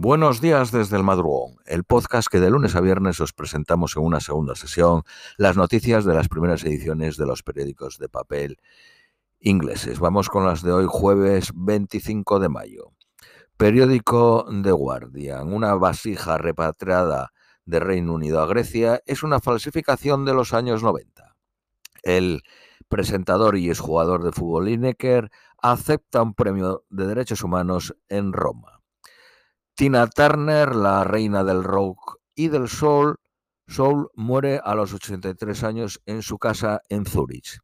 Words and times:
Buenos 0.00 0.40
días 0.40 0.70
desde 0.70 0.96
el 0.96 1.02
madrugón, 1.02 1.56
el 1.66 1.82
podcast 1.82 2.28
que 2.30 2.38
de 2.38 2.50
lunes 2.50 2.76
a 2.76 2.80
viernes 2.80 3.18
os 3.18 3.32
presentamos 3.32 3.96
en 3.96 4.04
una 4.04 4.20
segunda 4.20 4.54
sesión 4.54 5.02
las 5.36 5.56
noticias 5.56 6.04
de 6.04 6.14
las 6.14 6.28
primeras 6.28 6.62
ediciones 6.62 7.16
de 7.16 7.26
los 7.26 7.42
periódicos 7.42 7.98
de 7.98 8.08
papel 8.08 8.58
ingleses. 9.40 9.98
Vamos 9.98 10.28
con 10.28 10.46
las 10.46 10.62
de 10.62 10.70
hoy, 10.70 10.86
jueves 10.88 11.50
25 11.52 12.38
de 12.38 12.48
mayo. 12.48 12.92
Periódico 13.56 14.46
The 14.62 14.70
Guardian, 14.70 15.52
una 15.52 15.74
vasija 15.74 16.38
repatriada 16.38 17.32
de 17.64 17.80
Reino 17.80 18.14
Unido 18.14 18.40
a 18.40 18.46
Grecia 18.46 19.02
es 19.04 19.24
una 19.24 19.40
falsificación 19.40 20.24
de 20.24 20.32
los 20.32 20.54
años 20.54 20.84
90. 20.84 21.34
El 22.04 22.42
presentador 22.86 23.56
y 23.56 23.68
exjugador 23.68 24.22
de 24.22 24.30
fútbol 24.30 24.66
Lineker 24.66 25.32
acepta 25.60 26.22
un 26.22 26.34
premio 26.34 26.84
de 26.88 27.04
derechos 27.04 27.42
humanos 27.42 27.96
en 28.08 28.32
Roma. 28.32 28.77
Tina 29.78 30.08
Turner, 30.08 30.74
la 30.74 31.04
reina 31.04 31.44
del 31.44 31.62
rock 31.62 32.16
y 32.34 32.48
del 32.48 32.68
soul, 32.68 33.14
soul 33.68 34.10
muere 34.16 34.60
a 34.64 34.74
los 34.74 34.92
83 34.92 35.62
años 35.62 36.02
en 36.04 36.22
su 36.22 36.36
casa 36.36 36.80
en 36.88 37.06
Zurich. 37.06 37.60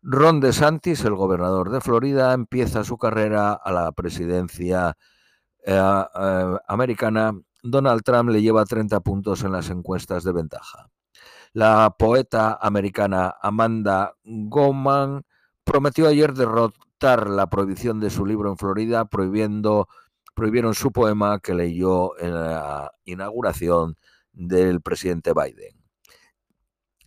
Ron 0.00 0.40
DeSantis, 0.40 1.04
el 1.04 1.14
gobernador 1.14 1.68
de 1.72 1.82
Florida, 1.82 2.32
empieza 2.32 2.84
su 2.84 2.96
carrera 2.96 3.52
a 3.52 3.70
la 3.70 3.92
presidencia 3.92 4.96
eh, 5.66 5.74
eh, 5.74 6.56
americana. 6.66 7.38
Donald 7.62 8.00
Trump 8.02 8.30
le 8.30 8.40
lleva 8.40 8.64
30 8.64 9.00
puntos 9.00 9.44
en 9.44 9.52
las 9.52 9.68
encuestas 9.68 10.24
de 10.24 10.32
ventaja. 10.32 10.88
La 11.52 11.96
poeta 11.98 12.58
americana 12.62 13.34
Amanda 13.42 14.14
Gorman 14.24 15.26
prometió 15.64 16.08
ayer 16.08 16.32
derrotar 16.32 17.28
la 17.28 17.50
prohibición 17.50 18.00
de 18.00 18.08
su 18.08 18.24
libro 18.24 18.48
en 18.48 18.56
Florida, 18.56 19.04
prohibiendo 19.04 19.86
prohibieron 20.40 20.74
su 20.74 20.90
poema 20.90 21.38
que 21.38 21.52
leyó 21.52 22.18
en 22.18 22.32
la 22.32 22.90
inauguración 23.04 23.98
del 24.32 24.80
presidente 24.80 25.34
Biden. 25.34 25.76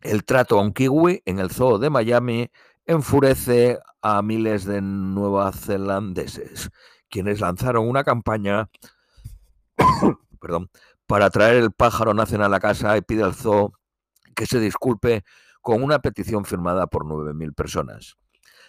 El 0.02 0.24
trato 0.24 0.60
a 0.60 0.62
un 0.62 0.72
kiwi 0.72 1.24
en 1.26 1.40
el 1.40 1.50
zoo 1.50 1.80
de 1.80 1.90
Miami 1.90 2.52
enfurece 2.86 3.80
a 4.04 4.22
miles 4.22 4.66
de 4.66 4.84
neozelandeses, 4.84 6.70
quienes 7.10 7.42
lanzaron 7.42 7.90
una 7.90 8.04
campaña 8.04 8.70
perdón, 10.40 10.70
para 11.08 11.32
traer 11.32 11.56
el 11.56 11.72
pájaro 11.72 12.14
nacional 12.14 12.54
a 12.54 12.60
casa 12.60 12.96
y 12.98 13.02
pide 13.02 13.24
al 13.24 13.34
zoo 13.34 13.74
que 14.36 14.46
se 14.46 14.60
disculpe 14.60 15.24
con 15.64 15.82
una 15.82 15.98
petición 15.98 16.46
firmada 16.46 16.86
por 16.86 17.04
9.000 17.04 17.56
personas. 17.56 18.16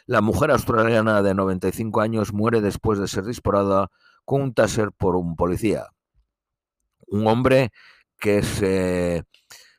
La 0.06 0.22
mujer 0.22 0.50
australiana 0.50 1.20
de 1.20 1.34
95 1.34 2.00
años 2.00 2.32
muere 2.32 2.62
después 2.62 2.98
de 2.98 3.08
ser 3.08 3.26
disparada 3.26 3.90
con 4.24 4.42
un 4.42 4.54
taser 4.54 4.92
por 4.92 5.16
un 5.16 5.36
policía. 5.36 5.86
Un 7.06 7.26
hombre 7.26 7.70
que 8.18 8.42
se 8.42 9.24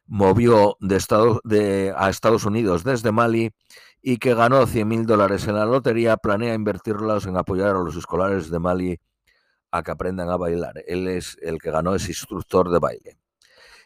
movió 0.06 0.78
de 0.80 1.94
a 1.98 2.10
Estados 2.10 2.46
Unidos 2.46 2.84
desde 2.84 3.12
Mali 3.12 3.52
y 4.02 4.18
que 4.18 4.36
ganó 4.36 4.68
100 4.68 4.88
mil 4.88 5.06
dólares 5.06 5.48
en 5.48 5.56
la 5.56 5.66
lotería, 5.66 6.18
planea 6.18 6.54
invertirlos 6.54 7.26
en 7.26 7.38
apoyar 7.38 7.76
a 7.76 7.80
los 7.80 7.96
escolares 7.96 8.52
de 8.52 8.60
Mali 8.60 9.00
a 9.72 9.84
que 9.84 9.92
aprendan 9.92 10.30
a 10.30 10.38
bailar. 10.38 10.84
Él 10.88 11.08
es 11.08 11.38
el 11.42 11.60
que 11.60 11.72
ganó, 11.72 11.96
ese 11.96 12.12
instructor 12.12 12.70
de 12.70 12.80
baile. 12.80 13.18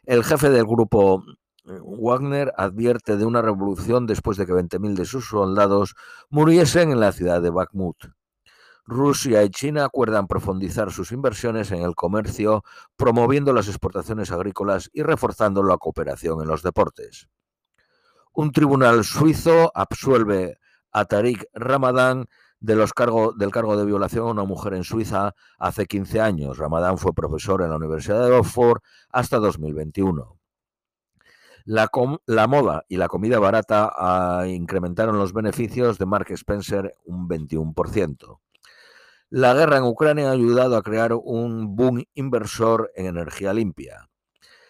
El 0.04 0.24
jefe 0.24 0.50
del 0.50 0.66
grupo 0.66 1.24
eh, 1.66 1.80
Wagner 1.82 2.54
advierte 2.58 3.16
de 3.16 3.26
una 3.26 3.42
revolución 3.42 4.08
después 4.08 4.38
de 4.38 4.46
que 4.46 4.54
20.000 4.54 4.96
de 4.96 5.06
sus 5.06 5.28
soldados 5.30 5.96
muriesen 6.30 6.92
en 6.92 7.00
la 7.00 7.12
ciudad 7.12 7.42
de 7.42 7.50
Bakhmut. 7.50 7.98
Rusia 8.90 9.44
y 9.44 9.50
China 9.50 9.86
acuerdan 9.86 10.28
profundizar 10.28 10.92
sus 10.92 11.12
inversiones 11.12 11.72
en 11.72 11.84
el 11.84 11.96
comercio, 11.96 12.64
promoviendo 12.98 13.54
las 13.54 13.68
exportaciones 13.68 14.32
agrícolas 14.32 14.90
y 14.92 15.04
reforzando 15.04 15.64
la 15.64 15.78
cooperación 15.78 16.42
en 16.42 16.48
los 16.48 16.64
deportes. 16.64 17.30
Un 18.34 18.52
tribunal 18.52 19.04
suizo 19.04 19.72
absuelve 19.76 20.58
a 20.92 21.06
Tariq 21.06 21.46
Ramadán 21.54 22.26
de 22.60 22.76
los 22.76 22.92
del 23.38 23.52
cargo 23.52 23.78
de 23.78 23.86
violación 23.86 24.28
a 24.28 24.32
una 24.32 24.44
mujer 24.44 24.74
en 24.74 24.84
Suiza 24.84 25.34
hace 25.58 25.86
15 25.86 26.20
años. 26.20 26.58
Ramadán 26.58 26.98
fue 26.98 27.14
profesor 27.14 27.62
en 27.62 27.70
la 27.70 27.78
Universidad 27.78 28.26
de 28.26 28.32
Oxford 28.32 28.82
hasta 29.10 29.38
2021. 29.38 30.38
La, 31.66 31.90
la, 32.26 32.48
moda 32.48 32.84
y 32.88 32.98
la 32.98 33.08
comida 33.08 33.38
barata 33.40 33.92
ah, 33.96 34.48
incrementaron 34.48 35.20
los 35.20 35.34
beneficios 35.34 35.98
de 36.00 36.06
Mark 36.06 36.32
Spencer 36.32 36.96
un 37.06 37.30
21%. 37.30 38.40
La 39.32 39.54
guerra 39.54 39.78
en 39.78 39.84
Ucrania 39.84 40.30
ha 40.30 40.32
ayudado 40.32 40.76
a 40.76 40.82
crear 40.82 41.14
un 41.14 41.76
boom 41.76 42.04
inversor 42.16 42.92
en 42.96 43.06
energía 43.06 43.54
limpia. 43.54 44.10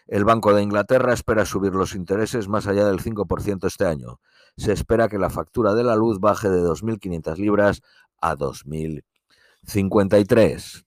El 0.06 0.26
Banco 0.26 0.54
de 0.54 0.62
Inglaterra 0.62 1.14
espera 1.14 1.46
subir 1.46 1.74
los 1.74 1.96
intereses 1.96 2.50
más 2.50 2.68
allá 2.68 2.86
del 2.86 3.00
5% 3.00 3.66
este 3.66 3.86
año. 3.86 4.20
Se 4.58 4.74
espera 4.74 5.08
que 5.08 5.18
la 5.18 5.30
factura 5.30 5.76
de 5.76 5.86
la 5.86 5.96
luz 5.96 6.20
baje 6.20 6.50
de 6.50 6.62
2.500 6.62 7.38
libras 7.38 7.82
a 8.20 8.36
2.053. 8.36 10.86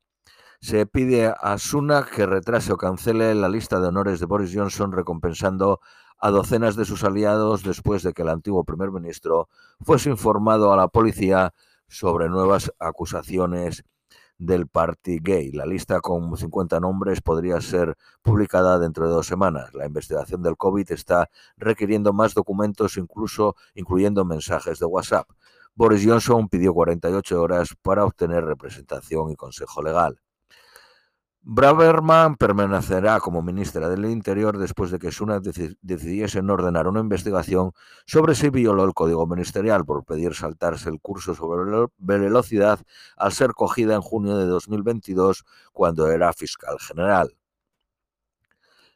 Se 0.61 0.85
pide 0.85 1.33
a 1.35 1.57
Sunak 1.57 2.15
que 2.15 2.27
retrase 2.27 2.75
o 2.75 2.77
cancele 2.77 3.35
la 3.35 3.49
lista 3.49 3.81
de 3.81 3.89
honores 3.89 4.21
de 4.21 4.27
Boris 4.27 4.53
Johnson 4.55 4.93
recompensando 4.93 5.81
a 6.19 6.31
docenas 6.31 6.77
de 6.77 6.85
sus 6.85 7.05
aliados 7.05 7.63
después 7.63 8.03
de 8.03 8.13
que 8.13 8.21
el 8.21 8.29
antiguo 8.29 8.65
primer 8.65 8.91
ministro 8.91 9.49
fuese 9.81 10.11
informado 10.11 10.75
a 10.75 10.77
la 10.77 10.89
policía 10.89 11.55
sobre 11.93 12.31
nuevas 12.31 12.73
acusaciones 12.79 13.85
del 14.39 14.67
Party 14.67 15.19
Gay. 15.23 15.53
La 15.53 15.67
lista 15.67 16.01
con 16.01 16.37
50 16.37 16.81
nombres 16.81 17.21
podría 17.21 17.61
ser 17.61 17.97
publicada 18.23 18.79
dentro 18.79 19.07
de 19.07 19.13
dos 19.13 19.27
semanas. 19.27 19.75
La 19.75 19.87
investigación 19.87 20.43
del 20.43 20.57
COVID 20.57 20.91
está 20.91 21.29
requiriendo 21.57 22.13
más 22.13 22.33
documentos, 22.35 22.97
incluso 22.97 23.57
incluyendo 23.75 24.25
mensajes 24.25 24.79
de 24.79 24.87
WhatsApp. 24.87 25.29
Boris 25.75 26.05
Johnson 26.05 26.49
pidió 26.49 26.73
48 26.73 27.41
horas 27.41 27.75
para 27.83 28.05
obtener 28.05 28.45
representación 28.45 29.31
y 29.31 29.37
consejo 29.37 29.83
legal. 29.83 30.19
Braverman 31.45 32.37
permanecerá 32.37 33.19
como 33.19 33.43
ministra 33.43 33.89
del 33.89 34.05
Interior 34.05 34.59
después 34.59 34.93
de 34.93 35.01
que 35.01 35.11
Sunak 35.11 35.43
decidiese 35.43 36.39
ordenar 36.39 36.87
una 36.87 37.01
investigación 37.01 37.73
sobre 38.07 38.37
si 38.37 38.49
violó 38.49 38.85
el 38.85 38.95
código 38.95 39.27
ministerial 39.27 39.85
por 39.85 40.05
pedir 40.05 40.35
saltarse 40.35 40.89
el 40.89 41.01
curso 41.01 41.35
sobre 41.35 41.89
velocidad 41.99 42.79
al 43.17 43.33
ser 43.33 43.55
cogida 43.55 43.97
en 43.97 44.03
junio 44.03 44.37
de 44.37 44.47
2022 44.47 45.45
cuando 45.73 46.09
era 46.13 46.33
fiscal 46.33 46.79
general. 46.79 47.37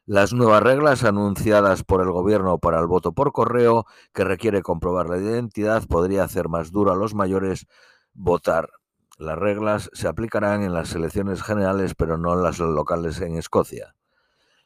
Las 0.05 0.31
nuevas 0.31 0.63
reglas 0.63 1.03
anunciadas 1.03 1.83
por 1.83 1.99
el 2.01 2.11
gobierno 2.11 2.59
para 2.59 2.79
el 2.79 2.87
voto 2.87 3.11
por 3.11 3.33
correo, 3.33 3.85
que 4.13 4.23
requiere 4.23 4.61
comprobar 4.61 5.09
la 5.09 5.17
identidad, 5.17 5.85
podría 5.85 6.23
hacer 6.23 6.47
más 6.47 6.71
duro 6.71 6.93
a 6.93 6.95
los 6.95 7.13
mayores 7.13 7.67
votar 8.13 8.69
las 9.17 9.37
reglas 9.37 9.89
se 9.93 10.07
aplicarán 10.07 10.61
en 10.61 10.73
las 10.73 10.93
elecciones 10.93 11.41
generales, 11.41 11.95
pero 11.95 12.17
no 12.17 12.33
en 12.33 12.43
las 12.43 12.59
locales 12.59 13.19
en 13.21 13.35
Escocia. 13.35 13.95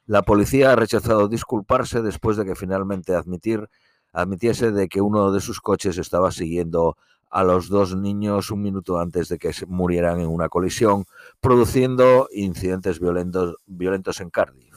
La 0.06 0.24
policía 0.24 0.74
ha 0.74 0.76
rechazado 0.76 1.30
disculparse 1.30 2.02
después 2.02 2.36
de 2.36 2.44
que 2.44 2.56
finalmente 2.56 3.16
admitir, 3.16 3.70
admitiese 4.12 4.72
de 4.72 4.90
que 4.90 5.02
uno 5.02 5.32
de 5.32 5.40
sus 5.40 5.62
coches 5.62 5.98
estaba 5.98 6.32
siguiendo 6.32 6.98
a 7.30 7.46
los 7.46 7.70
dos 7.70 7.96
niños 7.96 8.52
un 8.52 8.62
minuto 8.62 9.00
antes 9.00 9.30
de 9.30 9.40
que 9.40 9.54
murieran 9.68 10.20
en 10.20 10.28
una 10.28 10.50
colisión, 10.50 11.06
produciendo 11.40 12.28
incidentes 12.34 13.00
violentos, 13.00 13.56
violentos 13.66 14.20
en 14.20 14.30
Cardiff. 14.30 14.71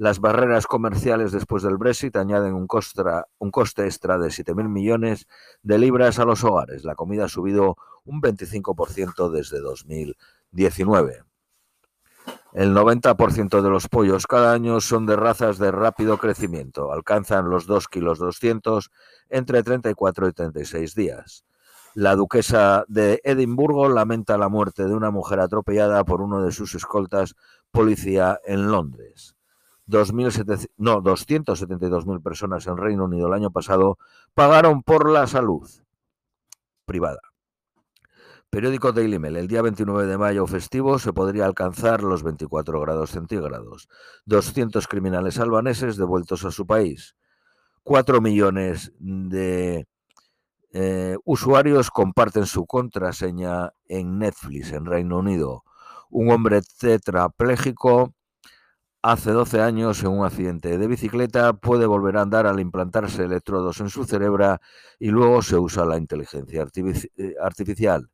Las 0.00 0.18
barreras 0.18 0.66
comerciales 0.66 1.30
después 1.30 1.62
del 1.62 1.76
Brexit 1.76 2.16
añaden 2.16 2.54
un, 2.54 2.66
coste 2.66 3.84
extra 3.84 4.16
de 4.16 4.28
7.000 4.28 4.66
millones 4.66 5.28
de 5.62 5.78
libras 5.78 6.18
a 6.18 6.24
los 6.24 6.42
hogares. 6.42 6.84
La 6.84 6.94
comida 6.94 7.26
ha 7.26 7.28
subido 7.28 7.76
un 8.06 8.22
25% 8.22 9.28
desde 9.30 9.60
2019. 9.60 11.22
El 12.54 12.74
90% 12.74 13.60
de 13.60 13.68
los 13.68 13.88
pollos 13.88 14.26
cada 14.26 14.54
año 14.54 14.80
son 14.80 15.04
de 15.04 15.16
razas 15.16 15.58
de 15.58 15.70
rápido 15.70 16.16
crecimiento. 16.16 16.94
Alcanzan 16.94 17.50
los 17.50 17.66
2 17.66 17.86
kilos 17.88 18.18
200 18.18 18.90
entre 19.28 19.62
34 19.62 20.28
y 20.28 20.32
36 20.32 20.94
días. 20.94 21.44
La 21.92 22.16
duquesa 22.16 22.86
de 22.88 23.20
Edimburgo 23.22 23.90
lamenta 23.90 24.38
la 24.38 24.48
muerte 24.48 24.86
de 24.86 24.94
una 24.94 25.10
mujer 25.10 25.40
atropellada 25.40 26.02
por 26.04 26.22
uno 26.22 26.42
de 26.42 26.52
sus 26.52 26.74
escoltas 26.74 27.34
policía 27.70 28.40
en 28.46 28.70
Londres 28.70 29.36
no, 29.90 31.02
272.000 31.02 32.22
personas 32.22 32.66
en 32.66 32.76
Reino 32.76 33.04
Unido 33.04 33.28
el 33.28 33.34
año 33.34 33.50
pasado 33.50 33.98
pagaron 34.34 34.82
por 34.82 35.10
la 35.10 35.26
salud 35.26 35.68
privada. 36.84 37.20
Periódico 38.50 38.90
Daily 38.90 39.20
Mail. 39.20 39.36
El 39.36 39.46
día 39.46 39.62
29 39.62 40.06
de 40.06 40.18
mayo 40.18 40.44
festivo 40.46 40.98
se 40.98 41.12
podría 41.12 41.46
alcanzar 41.46 42.02
los 42.02 42.24
24 42.24 42.80
grados 42.80 43.10
centígrados. 43.10 43.88
200 44.26 44.88
criminales 44.88 45.38
albaneses 45.38 45.96
devueltos 45.96 46.44
a 46.44 46.50
su 46.50 46.66
país. 46.66 47.14
4 47.84 48.20
millones 48.20 48.92
de 48.98 49.86
eh, 50.72 51.16
usuarios 51.24 51.90
comparten 51.90 52.46
su 52.46 52.66
contraseña 52.66 53.72
en 53.86 54.18
Netflix 54.18 54.72
en 54.72 54.86
Reino 54.86 55.18
Unido 55.18 55.64
Un 56.10 56.30
hombre 56.30 56.60
tetrapléjico 56.78 58.14
hace 59.02 59.30
12 59.32 59.62
años 59.62 60.02
en 60.02 60.08
un 60.10 60.24
accidente 60.24 60.76
de 60.76 60.86
bicicleta 60.86 61.54
puede 61.54 61.86
volver 61.86 62.16
a 62.16 62.22
andar 62.22 62.46
al 62.46 62.60
implantarse 62.60 63.24
electrodos 63.24 63.80
en 63.80 63.88
su 63.88 64.04
cerebro 64.04 64.58
y 64.98 65.08
luego 65.10 65.42
se 65.42 65.56
usa 65.56 65.84
la 65.84 65.96
inteligencia 65.96 66.66
eh, 67.16 67.34
artificial. 67.40 68.10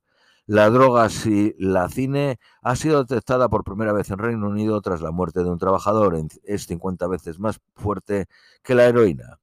La 0.47 0.71
droga 0.71 1.09
silacine 1.09 2.39
ha 2.63 2.77
sido 2.77 3.03
detectada 3.03 3.49
por 3.49 3.65
primera 3.65 3.93
vez 3.93 4.11
en 4.11 4.19
Reino 4.19 4.49
Unido 4.49 4.81
tras 4.81 5.01
la 5.03 5.11
muerte 5.11 5.43
de 5.43 5.51
un 5.51 5.59
trabajador. 5.59 6.17
Es 6.45 6.67
50 6.67 7.09
veces 7.09 7.41
más 7.41 7.59
fuerte 7.75 8.27
que 8.63 8.77
la 8.77 8.85
heroína. 8.85 9.41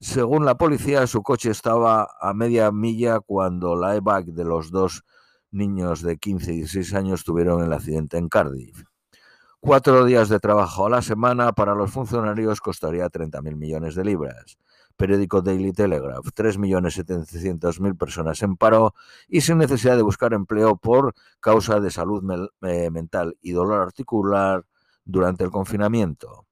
Según 0.00 0.44
la 0.44 0.56
policía, 0.56 1.06
su 1.06 1.22
coche 1.22 1.50
estaba 1.50 2.08
a 2.20 2.34
media 2.34 2.72
milla 2.72 3.20
cuando 3.20 3.76
la 3.76 3.96
e-bike 3.96 4.32
de 4.32 4.44
los 4.44 4.70
dos 4.72 5.04
niños 5.52 6.02
de 6.02 6.18
15 6.18 6.52
y 6.52 6.56
16 6.58 6.94
años 6.94 7.24
tuvieron 7.24 7.62
el 7.62 7.72
accidente 7.72 8.18
en 8.18 8.28
Cardiff. 8.28 8.84
Cuatro 9.60 10.04
días 10.04 10.28
de 10.28 10.40
trabajo 10.40 10.86
a 10.86 10.90
la 10.90 11.02
semana 11.02 11.52
para 11.52 11.74
los 11.74 11.90
funcionarios 11.90 12.60
costaría 12.60 13.08
30.000 13.08 13.56
millones 13.56 13.94
de 13.94 14.04
libras 14.04 14.58
periódico 14.98 15.40
Daily 15.40 15.72
Telegraph, 15.72 16.26
3.700.000 16.34 17.96
personas 17.96 18.42
en 18.42 18.56
paro 18.56 18.94
y 19.28 19.40
sin 19.40 19.58
necesidad 19.58 19.96
de 19.96 20.02
buscar 20.02 20.34
empleo 20.34 20.76
por 20.76 21.14
causa 21.40 21.80
de 21.80 21.90
salud 21.90 22.22
eh, 22.62 22.90
mental 22.90 23.38
y 23.40 23.52
dolor 23.52 23.80
articular 23.80 24.66
durante 25.04 25.44
el 25.44 25.50
confinamiento. 25.50 26.46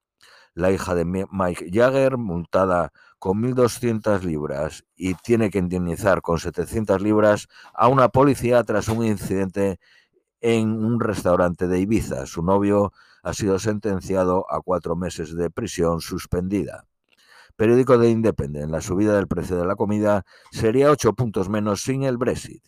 La 0.55 0.71
hija 0.71 0.95
de 0.95 1.05
Mike 1.05 1.71
Jagger, 1.71 2.17
multada 2.17 2.93
con 3.19 3.43
1.200 3.43 4.23
libras 4.23 4.85
y 4.95 5.15
tiene 5.15 5.51
que 5.51 5.59
indemnizar 5.59 6.23
con 6.23 6.39
700 6.39 7.03
libras 7.03 7.49
a 7.75 7.89
una 7.89 8.09
policía 8.09 8.63
tras 8.63 8.89
un 8.89 9.05
incidente 9.05 9.79
en 10.47 10.85
un 10.85 11.01
restaurante 11.01 11.67
de 11.67 11.81
Ibiza. 11.81 12.25
Su 12.25 12.41
novio 12.41 12.93
ha 13.25 13.35
sido 13.35 13.59
sentenciado 13.59 14.47
a 14.49 14.61
cuatro 14.61 14.95
meses 14.95 15.35
de 15.35 15.51
prisión 15.51 16.01
suspendida. 16.01 16.85
Periódico 17.57 17.99
de 17.99 18.11
Independent, 18.11 18.71
la 18.71 18.81
subida 18.81 19.17
del 19.17 19.27
precio 19.27 19.57
de 19.57 19.67
la 19.67 19.75
comida 19.75 20.25
sería 20.53 20.93
8 20.93 21.15
puntos 21.15 21.49
menos 21.49 21.83
sin 21.83 22.05
el 22.05 22.17
Brexit. 22.17 22.63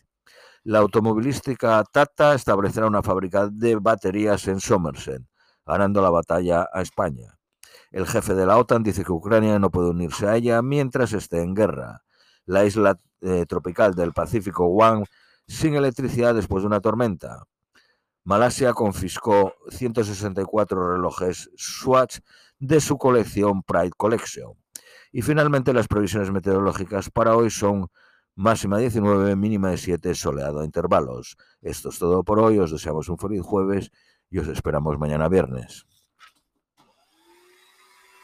La 0.63 0.79
automovilística 0.79 1.81
Tata 1.89 2.35
establecerá 2.35 2.85
una 2.85 3.01
fábrica 3.01 3.47
de 3.47 3.77
baterías 3.77 4.49
en 4.49 4.59
Somerset, 4.59 5.23
ganando 5.65 6.01
la 6.01 6.09
batalla 6.09 6.67
a 6.73 6.81
España. 6.81 7.39
El 7.91 8.05
jefe 8.05 8.33
de 8.33 8.45
la 8.45 8.57
OTAN 8.57 8.83
dice 8.83 9.05
que 9.05 9.13
Ucrania 9.13 9.57
no 9.57 9.71
puede 9.71 9.91
unirse 9.91 10.27
a 10.27 10.35
ella 10.35 10.61
mientras 10.61 11.13
esté 11.13 11.43
en 11.43 11.53
guerra. 11.53 12.03
La 12.45 12.65
isla 12.65 12.99
eh, 13.21 13.45
tropical 13.47 13.95
del 13.95 14.11
Pacífico 14.11 14.67
Guam 14.67 15.05
sin 15.47 15.75
electricidad 15.75 16.35
después 16.35 16.63
de 16.63 16.67
una 16.67 16.81
tormenta. 16.81 17.45
Malasia 18.23 18.73
confiscó 18.73 19.53
164 19.69 20.93
relojes 20.93 21.49
Swatch 21.55 22.19
de 22.59 22.81
su 22.81 22.97
colección 22.97 23.63
Pride 23.63 23.91
Collection. 23.97 24.53
Y 25.11 25.21
finalmente 25.21 25.73
las 25.73 25.87
previsiones 25.87 26.31
meteorológicas 26.31 27.09
para 27.09 27.35
hoy 27.35 27.49
son 27.49 27.87
máxima 28.35 28.77
19, 28.77 29.35
mínima 29.35 29.71
de 29.71 29.77
7, 29.77 30.13
soleado 30.15 30.61
a 30.61 30.65
intervalos. 30.65 31.37
Esto 31.61 31.89
es 31.89 31.99
todo 31.99 32.23
por 32.23 32.39
hoy, 32.39 32.59
os 32.59 32.71
deseamos 32.71 33.09
un 33.09 33.17
feliz 33.17 33.41
jueves 33.41 33.91
y 34.29 34.39
os 34.39 34.47
esperamos 34.47 34.99
mañana 34.99 35.27
viernes. 35.27 35.85